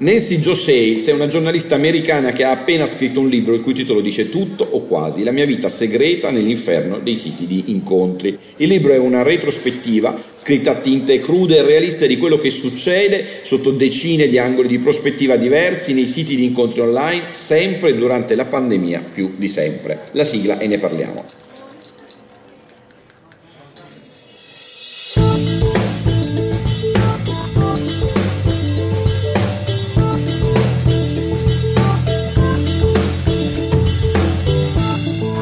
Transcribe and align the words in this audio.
Nancy 0.00 0.38
Jo 0.38 0.54
Sales 0.54 1.04
è 1.08 1.12
una 1.12 1.28
giornalista 1.28 1.74
americana 1.74 2.32
che 2.32 2.42
ha 2.42 2.52
appena 2.52 2.86
scritto 2.86 3.20
un 3.20 3.28
libro 3.28 3.52
il 3.52 3.60
cui 3.60 3.74
titolo 3.74 4.00
dice 4.00 4.30
tutto 4.30 4.66
o 4.70 4.84
quasi, 4.84 5.22
la 5.22 5.30
mia 5.30 5.44
vita 5.44 5.68
segreta 5.68 6.30
nell'inferno 6.30 7.00
dei 7.00 7.16
siti 7.16 7.46
di 7.46 7.64
incontri. 7.66 8.38
Il 8.56 8.68
libro 8.68 8.94
è 8.94 8.96
una 8.96 9.20
retrospettiva 9.20 10.16
scritta 10.32 10.70
a 10.70 10.76
tinte 10.76 11.18
crude 11.18 11.58
e 11.58 11.62
realiste 11.62 12.06
di 12.06 12.16
quello 12.16 12.38
che 12.38 12.48
succede 12.48 13.26
sotto 13.42 13.72
decine 13.72 14.26
di 14.26 14.38
angoli 14.38 14.68
di 14.68 14.78
prospettiva 14.78 15.36
diversi 15.36 15.92
nei 15.92 16.06
siti 16.06 16.34
di 16.34 16.44
incontri 16.44 16.80
online, 16.80 17.24
sempre 17.32 17.94
durante 17.94 18.34
la 18.34 18.46
pandemia 18.46 19.10
più 19.12 19.34
di 19.36 19.48
sempre. 19.48 20.04
La 20.12 20.24
sigla 20.24 20.56
e 20.56 20.66
ne 20.66 20.78
parliamo. 20.78 21.39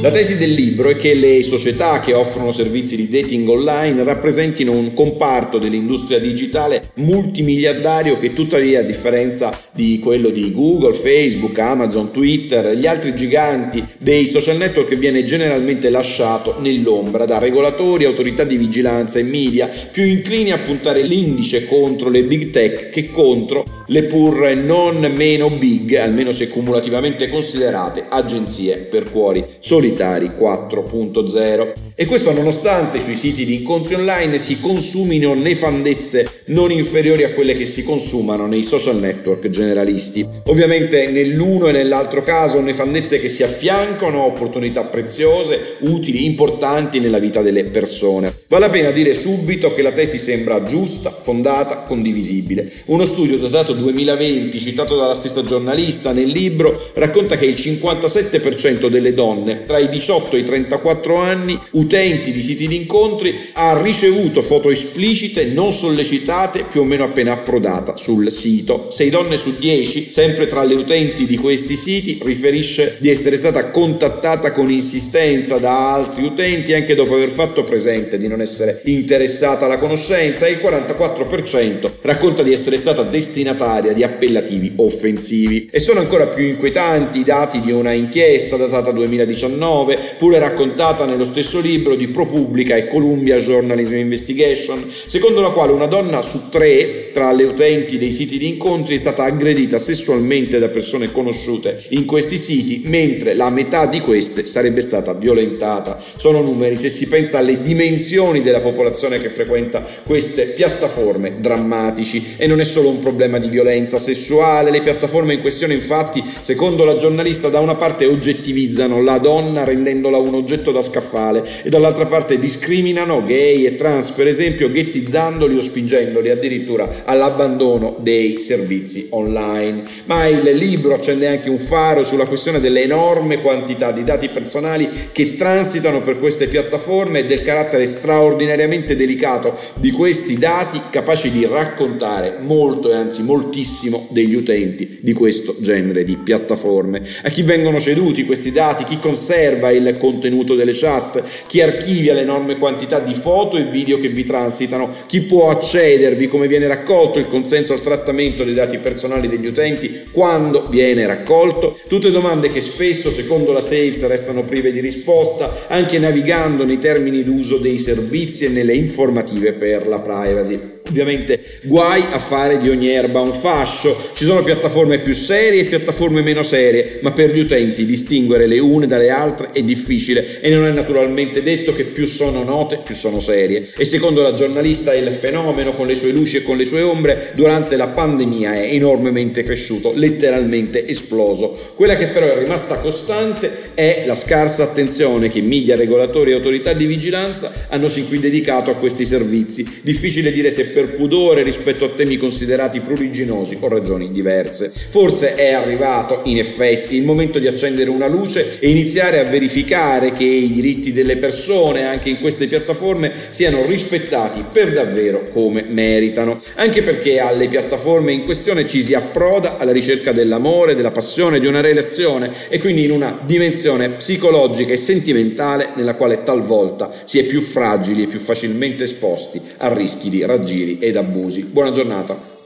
La 0.09 0.15
tesi 0.15 0.39
del 0.39 0.53
libro 0.53 0.89
è 0.89 0.97
che 0.97 1.13
le 1.13 1.43
società 1.43 2.01
che 2.01 2.15
offrono 2.15 2.51
servizi 2.51 2.97
di 2.97 3.11
dating 3.11 3.47
online 3.47 4.05
rappresentino 4.05 4.73
un 4.73 4.95
comparto 4.95 5.59
dell'industria 5.59 6.19
digitale 6.19 6.93
multimiliardario 6.95 8.17
che 8.17 8.33
tuttavia 8.33 8.81
a 8.81 8.85
differenza 8.85 9.55
di 9.71 10.01
quello 10.03 10.31
di 10.31 10.51
Google, 10.51 10.95
Facebook, 10.95 11.59
Amazon, 11.59 12.11
Twitter, 12.11 12.75
gli 12.75 12.87
altri 12.87 13.15
giganti 13.15 13.85
dei 13.99 14.25
social 14.25 14.57
network 14.57 14.97
viene 14.97 15.25
generalmente 15.25 15.91
lasciato 15.91 16.57
nell'ombra 16.59 17.27
da 17.27 17.37
regolatori, 17.37 18.07
autorità 18.07 18.45
di 18.45 18.57
vigilanza 18.57 19.19
e 19.19 19.25
media 19.25 19.69
più 19.93 20.05
inclini 20.05 20.53
a 20.53 20.59
puntare 20.59 21.03
l'indice 21.03 21.67
contro 21.67 22.09
le 22.09 22.25
big 22.25 22.49
tech 22.49 22.89
che 22.89 23.11
contro 23.11 23.63
le 23.89 24.05
pur 24.05 24.55
non 24.55 25.01
meno 25.15 25.51
big, 25.51 25.97
almeno 25.97 26.33
se 26.33 26.49
cumulativamente 26.49 27.29
considerate, 27.29 28.07
agenzie 28.09 28.77
per 28.91 29.11
cuori. 29.11 29.45
Solitari 29.59 29.98
Militari 29.99 30.31
4.0 30.39 31.73
e 31.97 32.07
questo 32.07 32.33
nonostante 32.33 33.01
sui 33.01 33.17
siti 33.17 33.45
di 33.45 33.57
incontri 33.57 33.95
online 33.95 34.39
si 34.39 34.61
consumino 34.61 35.35
nefandezze 35.35 36.43
non 36.47 36.71
inferiori 36.71 37.25
a 37.25 37.33
quelle 37.33 37.55
che 37.55 37.65
si 37.65 37.83
consumano 37.83 38.47
nei 38.47 38.63
social 38.63 39.01
network 39.01 39.49
generalisti. 39.49 40.25
Ovviamente 40.45 41.09
nell'uno 41.09 41.67
e 41.67 41.73
nell'altro 41.73 42.23
caso 42.23 42.61
nefandezze 42.61 43.19
che 43.19 43.29
si 43.29 43.43
affiancano 43.43 44.21
a 44.21 44.27
opportunità 44.27 44.85
preziose, 44.85 45.77
utili, 45.81 46.25
importanti 46.25 47.01
nella 47.01 47.19
vita 47.19 47.43
delle 47.43 47.65
persone. 47.65 48.33
Vale 48.47 48.67
la 48.67 48.71
pena 48.71 48.91
dire 48.93 49.13
subito 49.13 49.75
che 49.75 49.83
la 49.83 49.91
tesi 49.91 50.19
sembra 50.19 50.63
giusta, 50.63 51.11
fondata, 51.11 51.79
condivisibile. 51.79 52.71
Uno 52.87 53.05
studio 53.05 53.39
datato 53.39 53.73
2020, 53.73 54.61
citato 54.61 54.95
dalla 54.95 55.15
stessa 55.15 55.43
giornalista 55.43 56.13
nel 56.13 56.29
libro, 56.29 56.81
racconta 56.95 57.37
che 57.37 57.47
il 57.47 57.57
57% 57.57 58.87
delle 58.87 59.13
donne 59.13 59.65
tra 59.65 59.79
i 59.79 59.88
18 59.89 60.37
e 60.37 60.39
i 60.41 60.45
34 60.45 61.17
anni, 61.17 61.59
utenti 61.73 62.33
di 62.33 62.43
siti 62.43 62.69
di 62.69 62.77
incontri, 62.77 63.39
ha 63.55 63.81
ricevuto 63.81 64.43
foto 64.43 64.71
esplicite 64.71 65.47
non 65.47 65.73
sollecitate 65.73 66.65
più 66.65 66.83
o 66.83 66.85
meno 66.85 67.05
appena 67.05 67.33
approdata 67.33 67.97
sul 67.97 68.31
sito. 68.31 68.91
6 68.91 69.11
donne 69.11 69.37
su 69.37 69.57
10, 69.59 70.11
sempre 70.11 70.47
tra 70.47 70.65
le 70.65 70.75
utenti 70.75 71.27
di 71.27 71.37
questi 71.37 71.77
siti, 71.77 72.19
riferisce 72.23 72.97
di 72.99 73.11
essere 73.11 73.37
stata 73.37 73.71
contattata 73.71 74.53
con 74.53 74.71
insistenza 74.71 75.59
da 75.59 75.95
altri 75.95 76.25
utenti 76.25 76.75
anche 76.75 76.95
dopo 76.95 77.15
aver 77.15 77.31
fatto 77.31 77.65
presente 77.65 78.19
di 78.19 78.29
non 78.29 78.41
essere 78.41 78.81
interessata 78.85 79.65
alla 79.65 79.79
conoscenza 79.79 80.47
e 80.47 80.53
il 80.53 80.59
44% 80.59 81.91
racconta 82.03 82.43
di 82.43 82.53
essere 82.53 82.77
stata 82.77 83.03
destinataria 83.03 83.93
di 83.93 84.03
appellativi 84.03 84.73
offensivi. 84.77 85.69
E 85.71 85.81
sono 85.81 86.01
ancora 86.01 86.27
più 86.27 86.45
inquietanti 86.45 87.21
i 87.21 87.25
dati 87.25 87.61
di 87.61 87.73
una 87.73 87.93
inchiesta 87.93 88.57
datata 88.57 88.91
2019 88.91 89.68
2009, 89.69 90.15
pure 90.17 90.39
raccontata 90.39 91.05
nello 91.05 91.25
stesso 91.25 91.61
libro 91.61 91.95
di 91.95 92.09
ProPublica 92.09 92.77
e 92.77 92.89
Columbia 92.89 93.37
Journalism 93.37 93.97
Investigation, 93.97 94.87
secondo 94.89 95.41
la 95.41 95.51
quale 95.51 95.73
una 95.73 95.87
donna 95.87 96.23
su 96.23 96.49
tre 96.49 97.11
tra 97.13 97.33
le 97.33 97.45
utenti 97.45 97.99
dei 97.99 98.13
siti 98.13 98.39
di 98.39 98.49
incontri 98.49 98.95
è 98.95 98.99
stata 98.99 99.25
aggredita 99.25 99.79
sessualmente 99.79 100.59
da 100.59 100.69
persone 100.69 101.13
conosciute 101.13 101.85
in 101.91 102.05
questi 102.05 102.39
siti, 102.39 102.83
mentre 102.85 103.35
la 103.35 103.51
metà 103.51 103.87
di 103.87 104.01
queste 104.01 104.47
sarebbe 104.47 104.81
stata 104.81 105.13
violentata. 105.15 106.01
Sono 106.17 106.41
numeri, 106.41 106.77
se 106.77 106.89
si 106.89 107.07
pensa 107.09 107.39
alle 107.39 107.61
dimensioni 107.61 108.43
della 108.43 108.61
popolazione 108.61 109.21
che 109.21 109.29
frequenta 109.29 109.85
queste 110.05 110.47
piattaforme, 110.47 111.41
drammatici. 111.41 112.37
E 112.37 112.47
non 112.47 112.61
è 112.61 112.65
solo 112.65 112.89
un 112.89 113.01
problema 113.01 113.39
di 113.39 113.49
violenza 113.49 113.99
sessuale, 113.99 114.71
le 114.71 114.83
piattaforme 114.83 115.35
in 115.35 115.41
questione 115.41 115.75
infatti, 115.75 116.23
secondo 116.41 116.85
la 116.85 116.97
giornalista, 116.97 117.49
da 117.49 117.61
una 117.61 117.75
parte 117.75 118.07
oggettivizzano 118.07 119.03
la 119.03 119.19
donna 119.19 119.58
rendendola 119.65 120.19
un 120.19 120.35
oggetto 120.35 120.73
da 120.73 120.83
scaffale 120.83 121.43
e 121.63 121.69
dall'altra 121.69 122.07
parte 122.07 122.39
discriminano 122.39 123.25
gay 123.25 123.65
e 123.65 123.75
trans, 123.75 124.11
per 124.11 124.27
esempio, 124.27 124.71
ghettizzandoli 124.71 125.57
o 125.57 125.61
spingendoli 125.61 126.31
addirittura 126.31 127.05
all'abbandono 127.05 127.97
dei 128.01 128.39
servizi 128.39 129.09
online. 129.11 129.83
Ma 130.07 130.27
il 130.27 130.43
libro 130.57 130.95
accende 130.95 131.29
anche 131.29 131.51
un 131.51 131.59
faro 131.59 132.03
sulla 132.03 132.27
questione 132.27 132.61
dell'enorme 132.61 133.41
quantità 133.41 133.93
di 133.93 134.05
dati 134.05 134.29
personali 134.29 134.89
che 135.13 135.37
transitano 135.37 136.03
per 136.03 136.19
queste 136.19 136.49
piattaforme 136.49 137.21
e 137.21 137.27
del 137.27 137.43
carattere 137.43 137.87
straordinariamente 137.87 138.97
delicato 138.97 139.57
di 139.75 139.91
questi 139.91 140.39
dati 140.39 140.81
capaci 140.91 141.31
di 141.31 141.47
raccontare 141.47 142.37
molto 142.41 142.91
e 142.91 142.95
anzi 142.95 143.23
moltissimo 143.23 144.07
degli 144.11 144.35
utenti 144.35 144.99
di 145.01 145.13
questo 145.13 145.57
genere 145.61 146.05
di 146.05 146.17
piattaforme. 146.17 147.03
A 147.23 147.29
chi 147.29 147.43
vengono 147.43 147.81
ceduti 147.81 148.25
questi 148.25 148.53
dati, 148.53 148.85
chi 148.85 148.99
conserva 148.99 149.48
conserva 149.49 149.71
il 149.71 149.97
contenuto 149.99 150.55
delle 150.55 150.73
chat, 150.75 151.23
chi 151.47 151.63
archivia 151.63 152.13
l'enorme 152.13 152.59
quantità 152.59 152.99
di 152.99 153.15
foto 153.15 153.57
e 153.57 153.65
video 153.65 153.99
che 153.99 154.09
vi 154.09 154.25
transitano, 154.25 154.91
chi 155.07 155.23
può 155.23 155.51
accedervi, 155.51 156.29
come 156.29 156.47
viene 156.47 156.67
raccolto 156.67 157.19
il 157.19 157.29
consenso 157.29 157.73
al 157.73 157.83
trattamento 157.83 158.45
dei 158.45 158.55
dati 158.55 158.79
personali 158.79 159.29
degli 159.29 159.47
utenti, 159.47 160.05
quando 160.13 160.67
viene 160.69 161.07
raccolto, 161.07 161.79
tutte 161.89 162.11
domande 162.11 162.53
che 162.53 162.61
spesso, 162.61 163.11
secondo 163.11 163.53
la 163.53 163.63
Sales, 163.63 164.07
restano 164.07 164.45
prive 164.45 164.71
di 164.71 164.81
risposta, 164.81 165.67
anche 165.69 165.99
navigando 165.99 166.65
nei 166.65 166.79
termini 166.79 167.25
d'uso 167.25 167.57
dei 167.57 167.79
servizi 167.79 168.45
e 168.45 168.49
nelle 168.49 168.75
informative 168.75 169.55
per 169.55 169.87
la 169.87 170.01
privacy. 170.01 170.78
Ovviamente 170.89 171.39
guai 171.65 172.03
a 172.11 172.19
fare 172.19 172.57
di 172.57 172.69
ogni 172.69 172.89
erba 172.89 173.21
un 173.21 173.35
fascio, 173.35 173.95
ci 174.15 174.25
sono 174.25 174.43
piattaforme 174.43 174.99
più 174.99 175.13
serie 175.13 175.61
e 175.61 175.65
piattaforme 175.65 176.23
meno 176.23 176.43
serie, 176.43 176.99
ma 177.03 177.13
per 177.13 177.31
gli 177.31 177.41
utenti 177.41 177.85
distinguere 177.85 178.47
le 178.47 178.59
une 178.59 178.87
dalle 178.87 179.11
altre 179.11 179.51
è 179.53 179.63
difficile 179.63 180.41
e 180.41 180.51
non 180.51 180.65
è 180.65 180.71
naturalmente 180.71 181.43
detto 181.43 181.75
che 181.75 181.85
più 181.85 182.07
sono 182.07 182.43
note 182.43 182.81
più 182.83 182.95
sono 182.95 183.21
serie. 183.21 183.69
E 183.77 183.85
secondo 183.85 184.23
la 184.23 184.33
giornalista 184.33 184.95
il 184.95 185.09
fenomeno 185.13 185.75
con 185.75 185.87
le 185.87 185.95
sue 185.95 186.11
luci 186.11 186.39
e 186.39 186.43
con 186.43 186.57
le 186.57 186.65
sue 186.65 186.81
ombre 186.81 187.33
durante 187.35 187.77
la 187.77 187.89
pandemia 187.89 188.55
è 188.55 188.73
enormemente 188.73 189.43
cresciuto, 189.43 189.93
letteralmente 189.95 190.87
esploso. 190.87 191.73
Quella 191.75 191.97
che 191.97 192.09
però 192.09 192.27
è 192.27 192.39
rimasta 192.39 192.79
costante 192.79 193.73
è 193.75 194.05
la 194.07 194.17
scarsa 194.17 194.63
attenzione 194.63 195.29
che 195.29 195.43
media, 195.43 195.77
regolatori 195.77 196.31
e 196.31 196.35
autorità 196.35 196.73
di 196.73 196.87
vigilanza 196.87 197.53
hanno 197.69 197.89
sin 197.89 198.09
qui 198.09 198.19
dedicato 198.19 198.71
a 198.71 198.77
questi 198.77 199.05
servizi. 199.05 199.81
Difficile 199.83 200.33
dire 200.33 200.51
se 200.51 200.77
per 200.79 200.95
pudore 200.95 201.43
rispetto 201.43 201.87
a 201.87 201.89
temi 201.89 202.17
considerati 202.17 202.79
pruriginosi 202.79 203.57
o 203.59 203.67
ragioni 203.67 204.13
diverse. 204.13 204.73
Forse 204.91 205.35
è 205.35 205.53
arrivato, 205.53 206.21
in 206.27 206.39
effetti, 206.39 206.95
il 206.95 207.03
momento 207.03 207.41
di 207.41 207.49
accendere 207.49 207.91
una 207.91 208.07
luce 208.07 208.61
e 208.61 208.71
iniziare 208.71 209.19
a 209.19 209.25
verificare 209.25 210.13
che 210.13 210.23
i 210.23 210.53
diritti 210.53 210.93
delle 210.93 211.17
persone 211.17 211.85
anche 211.85 212.11
in 212.11 212.21
queste 212.21 212.47
piattaforme 212.47 213.11
siano 213.31 213.67
rispettati 213.67 214.45
per 214.53 214.73
davvero 214.73 215.25
come 215.31 215.65
meritano. 215.69 216.41
Anche 216.55 216.85
perché 216.85 217.19
alle 217.19 217.49
piattaforme 217.49 218.13
in 218.13 218.23
questione 218.23 218.65
ci 218.69 218.81
si 218.81 218.95
approda 218.95 219.57
alla 219.59 219.73
ricerca 219.73 220.13
dell'amore, 220.13 220.77
della 220.77 220.93
passione, 220.93 221.41
di 221.41 221.49
una 221.49 221.61
relazione 221.61 222.31
e 222.49 222.61
quindi 222.61 222.85
in 222.85 222.93
una 222.93 223.19
dimensione 223.27 223.89
psicologica 223.89 224.73
e 224.73 224.77
sentimentale 224.77 225.71
nella 225.75 225.95
quale 225.95 226.23
talvolta 226.23 227.03
si 227.03 227.19
è 227.19 227.25
più 227.25 227.41
fragili 227.41 228.05
e 228.05 228.07
più 228.07 228.21
facilmente 228.21 228.85
esposti 228.85 229.41
a 229.57 229.75
rischi 229.75 230.09
di 230.09 230.25
raggiri 230.25 230.68
giri 230.69 230.79
ed 230.79 230.97
abusi. 230.97 231.47
Buona 231.47 231.71
giornata. 231.71 232.37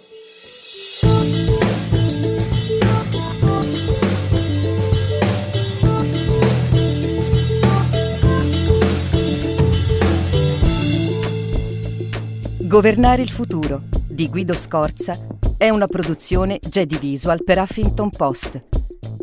Governare 12.58 13.20
il 13.20 13.30
futuro 13.30 13.82
di 14.08 14.28
Guido 14.30 14.54
Scorza 14.54 15.18
è 15.58 15.68
una 15.68 15.86
produzione 15.86 16.58
Jedi 16.58 16.96
Visual 16.96 17.44
per 17.44 17.58
Huffington 17.58 18.08
Post. 18.10 18.62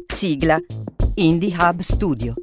Sigla 0.05 0.59
Indie 1.15 1.55
Hub 1.57 1.79
Studio. 1.79 2.35